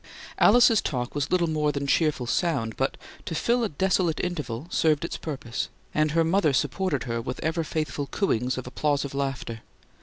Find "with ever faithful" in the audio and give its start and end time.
7.21-8.07